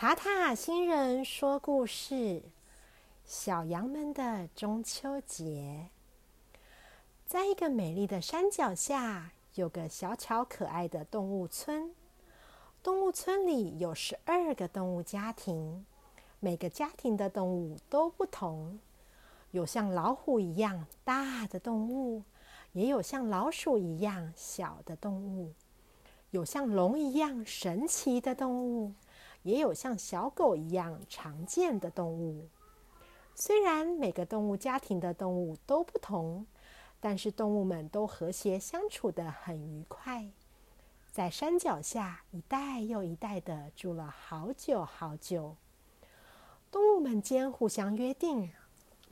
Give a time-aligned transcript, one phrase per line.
[0.00, 2.40] 塔塔星人说故事：
[3.24, 5.88] 小羊们的中秋节。
[7.26, 11.92] 在一个美丽的山脚下，有个小巧可爱的动物村。
[12.80, 15.84] 动物村里有十二个动物家庭，
[16.38, 18.78] 每个家庭的动物都不同。
[19.50, 22.22] 有像老虎一样大的动物，
[22.72, 25.54] 也有像老鼠一样小的动物，
[26.30, 28.92] 有像龙一样神奇的动物。
[29.48, 32.46] 也有像小狗一样常见的动物。
[33.34, 36.44] 虽然每个动物家庭的动物都不同，
[37.00, 40.28] 但是动物们都和谐相处的很愉快。
[41.10, 45.56] 在山脚下，一代又一代的住了好久好久。
[46.70, 48.52] 动物们间互相约定，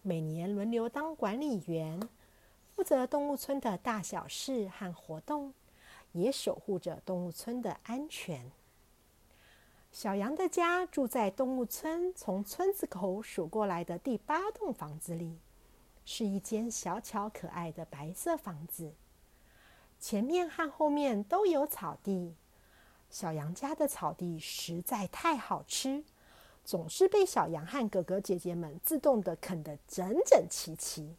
[0.00, 2.00] 每年轮流当管理员，
[2.70, 5.52] 负责动物村的大小事和活动，
[6.12, 8.50] 也守护着动物村的安全。
[9.92, 15.38] 小羊的家住在动物村从村子口数过来的第八栋房子里，
[16.06, 18.94] 是一间小巧可爱的白色房子。
[20.00, 22.34] 前面和后面都有草地。
[23.10, 26.02] 小羊家的草地实在太好吃，
[26.64, 31.14] 总是被小羊和哥哥姐姐们自动的啃得整整齐齐。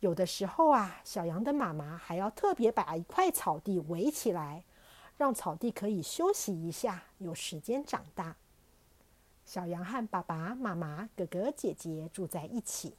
[0.00, 4.64] 有的时候啊，小羊的妈妈还要特别把一块草地围起来。
[5.20, 8.34] 让草地可以休息一下，有时间长大。
[9.44, 12.94] 小羊和爸爸妈妈、哥哥姐姐住在一起。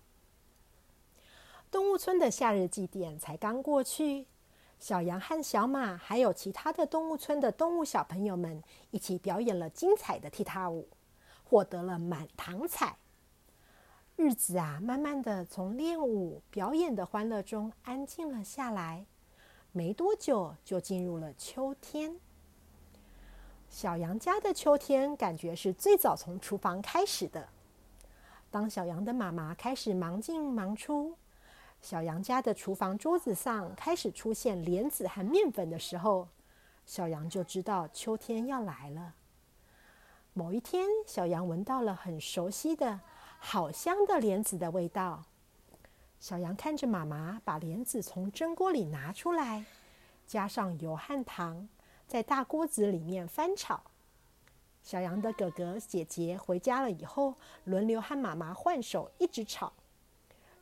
[1.72, 4.28] 动物村的夏日祭典才刚过去，
[4.80, 8.62] 小羊和小马还有其他的动物村的动物小朋友们
[8.92, 10.88] 一起表演了精彩的踢踏舞，
[11.44, 12.98] 获得了满堂彩。
[14.16, 19.08] 日子啊，慢慢的从练舞表演的欢乐中安静了下来。
[19.74, 22.16] 没多久，就进入了秋天。
[23.70, 27.48] 小羊家的秋天感觉是最早从厨房开始的。
[28.50, 31.16] 当小羊的妈妈开始忙进忙出，
[31.82, 36.28] 小羊家的厨房桌子上开始出现莲子和面粉的时候，
[36.86, 39.16] 小羊就知道秋天要来了。
[40.34, 43.00] 某一天，小羊闻到了很熟悉的
[43.40, 45.24] 好香的莲子的味道。
[46.22, 49.66] 小羊看着妈妈把莲子从蒸锅里拿出来，
[50.28, 51.68] 加上油和糖，
[52.08, 53.82] 在大锅子里面翻炒。
[54.84, 57.34] 小羊的哥哥姐姐回家了以后，
[57.64, 59.74] 轮流和妈妈换手，一直炒。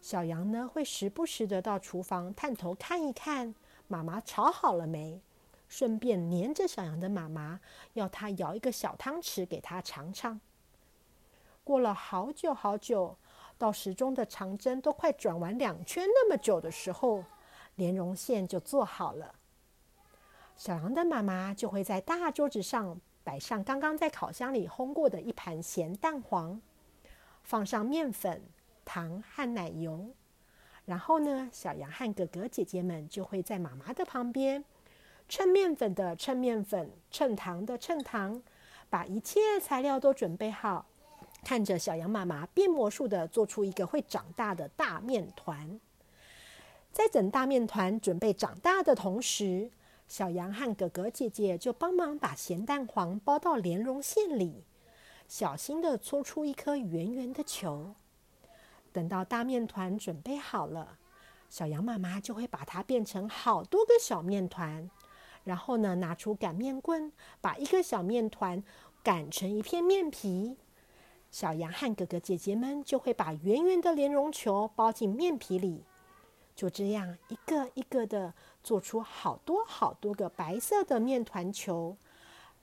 [0.02, 3.54] 小羊呢，会时不时的到厨房探头看一看
[3.90, 5.22] 妈妈炒好了没，
[5.68, 7.60] 顺便黏着小羊的妈妈，
[7.96, 10.40] 要他舀一个小汤匙给他尝尝。
[11.66, 13.18] 过了好久好久。
[13.60, 17.26] 到时钟的长针都快转完两圈那么久的时候，
[17.76, 19.36] 莲蓉馅就做好了。
[20.56, 26.62] 小羊的妈妈就会在大桌子上摆上刚刚在烤箱里烘过的一盘咸蛋黄，
[27.44, 28.42] 放上面粉、
[28.86, 30.10] 糖和奶油。
[30.86, 34.64] 然后呢，小羊和哥哥姐姐们就会在妈妈的旁边，
[35.28, 38.42] 称面粉的称面粉，称糖的称糖，
[38.90, 40.89] 把一切材料都准备好。
[41.44, 45.80] 看着小羊妈妈变魔术的做出一个会长大的大面团，
[46.92, 49.72] 在等大面团准备长大的同时，
[50.08, 54.64] 小羊和哥哥姐姐就帮忙把咸蛋黄包到莲蓉馅里，
[55.28, 57.96] 小心的搓出一颗圆圆的球。
[58.92, 60.98] 等到大面团准备好了，
[61.50, 64.90] 小羊妈妈就会把它变成好多个小面团，
[65.44, 68.64] 然后呢，拿出擀面棍，把一个小面团
[69.04, 70.58] 擀成一片面皮。
[71.32, 75.86] 小羊和哥哥姐姐们就会把圆圆的莲蓉球包进面皮里，
[76.56, 81.98] 就这样一个一个的做出好多好多个白色的面团球，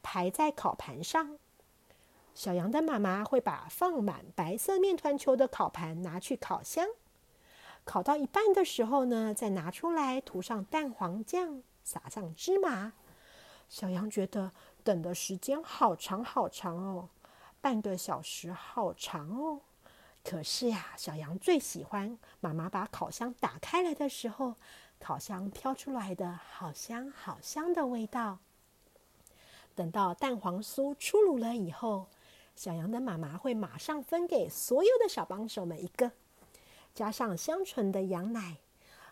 [0.03, 1.38] 排在烤盘上。
[2.34, 6.87] 小羊的妈妈会把放满白色面团球的烤盘拿去烤箱，
[7.84, 12.93] 烤到一半的时候呢，再拿出来涂上蛋黄酱，撒上芝麻。
[13.69, 14.53] 小羊觉得
[14.84, 17.09] 等的时间好长好长哦。
[17.66, 19.60] 半个小时好长哦，
[20.22, 24.54] 可是呀，小羊最喜欢妈妈把烤箱打开来的时候，
[25.01, 28.39] 烤箱飘出来的好香好香的味道。
[29.74, 32.07] 等到蛋黄酥出炉了以后，
[32.54, 36.12] 小羊的妈妈会马上分给所有的小帮手们一个，
[36.95, 38.59] 加上香醇的羊奶，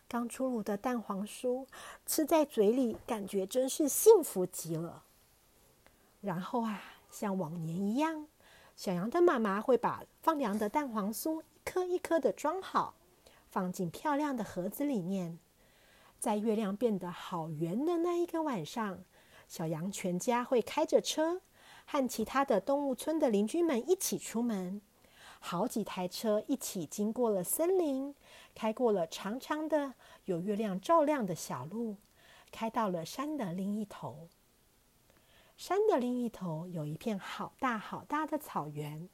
[0.06, 1.66] 刚出炉的蛋黄酥
[2.06, 5.02] 吃在嘴里，感觉真是幸福极了。
[6.20, 6.80] 然后啊，
[7.10, 8.28] 像往年一样。
[8.76, 12.94] 小羊的妈妈会把放凉的蛋黄酥一颗一颗的装好，
[13.48, 15.38] 放进漂亮的盒子里面。
[16.18, 19.04] 在月亮变得好圆的那一个晚上，
[19.46, 21.40] 小羊全家会开着车，
[21.84, 24.80] 和其他的动物村的邻居们一起出门，
[25.38, 28.14] 好几台车一起经过了森林，
[28.54, 29.94] 开过了长长的
[30.24, 31.96] 有月亮照亮的小路，
[32.50, 34.28] 开到了山的另一头。
[35.56, 39.08] 山的另一头有一片好大好大的草原，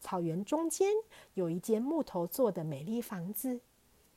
[0.00, 0.90] 草原中间
[1.34, 3.60] 有一间木头做的美丽房子，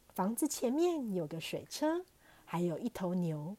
[0.09, 2.03] 房子前面有个水车，
[2.45, 3.55] 还有一头牛。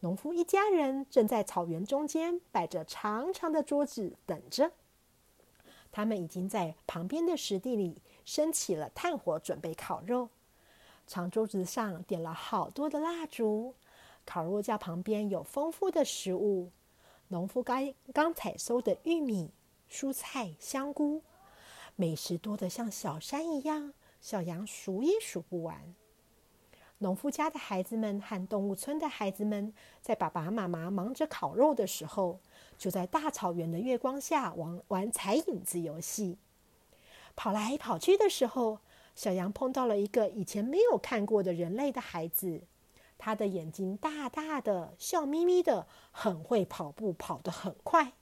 [0.00, 4.72] 农夫一家人正在草原中间摆着长长的桌子等着。
[5.90, 10.28] 他们已经在旁边的石地里升起了炭火，准备烤肉。
[11.06, 13.74] 长桌子上点了好多的蜡烛，
[14.26, 16.70] 烤肉架旁边有丰富的食物。
[17.30, 19.50] 农夫刚刚采收的玉米、
[19.90, 21.22] 蔬菜、香菇，
[21.94, 25.94] 美食多得像小山一样，小羊数也数不完。
[27.00, 32.40] 农夫家的孩子们和动物村的孩子们，在爸爸妈妈忙着烤肉的时候，
[32.78, 36.38] 就在大草原的月光下玩玩踩影子游戏。
[37.36, 38.78] 跑来跑去的时候，
[39.14, 42.62] 小羊碰到了一个以前没有看过的人类的孩子。
[43.18, 48.12] 他的眼睛大大的，笑眯眯的，很会跑步，跑得很快。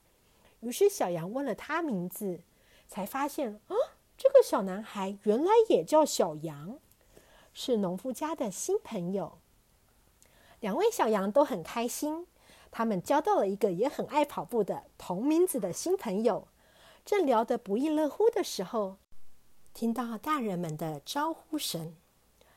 [0.60, 2.40] 于是小羊问了他名字，
[2.88, 3.76] 才发现啊，
[4.16, 6.78] 这个小男孩原来也叫小羊。
[7.52, 9.38] 是农夫家的新朋友，
[10.60, 12.26] 两位小羊都很开心。
[12.70, 16.48] 他们交到了一个也很爱跑步的同名字的新朋友。
[17.04, 18.98] 正聊得不亦乐乎的时候，
[19.72, 21.96] 听到大人们的招呼声，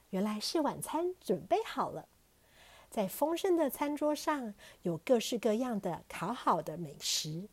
[0.10, 2.08] 原来是晚餐准备好了。
[2.90, 7.48] 在丰盛的餐桌上，有各式各样的烤好的美食，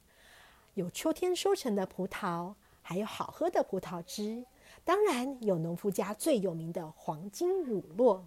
[0.75, 4.45] 有秋天收成的葡萄，还有好喝的葡萄汁。
[4.85, 8.23] 当然有农夫家最有名的黄金乳酪，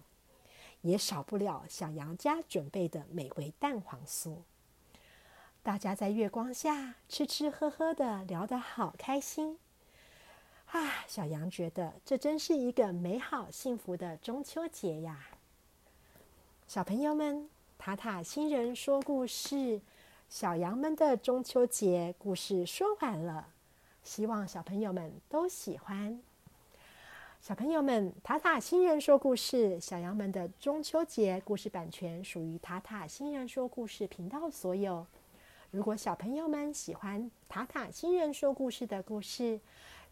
[0.82, 4.36] 也少不了小羊家准备的美味蛋黄酥。
[5.62, 9.58] 大家在月光下吃吃喝喝的，聊得好开心
[10.66, 11.04] 啊！
[11.06, 15.26] 小羊觉得这真是一个美好幸福的中秋节呀！
[16.70, 19.80] 小朋友们，塔塔新人说故事，
[20.28, 23.48] 小羊们的中秋节故事说完了，
[24.04, 26.22] 希望小朋友们都喜欢。
[27.40, 35.04] 小朋友们，塔塔新人说故事，小羊们的中秋节故事版权属于塔塔新人说故事频道所有。
[35.72, 39.58] 如果小朋友们喜欢塔塔新人说故事的故事，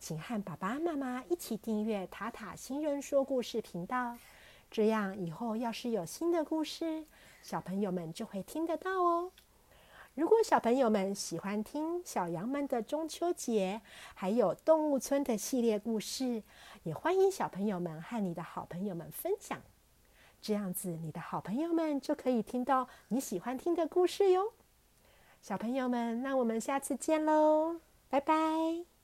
[0.01, 4.19] 请和爸爸妈妈一起订阅塔塔新人说故事频道，
[4.71, 7.05] 这样以后要是有新的故事，
[7.43, 9.33] 小朋友们就会听得到哦。
[10.15, 13.81] 如果小朋友们喜欢听小羊们的中秋节，
[14.15, 16.43] 还有动物村的系列故事，
[16.83, 19.61] 也欢迎小朋友们和你的好朋友们分享。
[20.43, 24.53] 这样子，你的好朋友们就可以听到你喜欢听的故事哟。
[25.41, 27.77] 小朋友们，那我们下次见喽，
[28.09, 28.98] 拜拜。